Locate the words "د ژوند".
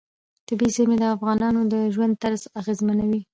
1.73-2.13